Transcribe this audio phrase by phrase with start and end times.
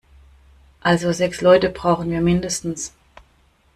[0.81, 2.91] Also sechs Leute brauchen wir mindestens.